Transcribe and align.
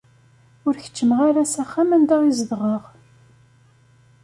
Ur 0.67 0.75
keččmeɣ 0.83 1.19
ara 1.27 1.43
s 1.45 1.55
axxam 1.63 1.89
anda 1.95 2.17
i 2.29 2.31
zedɣeɣ. 2.39 2.83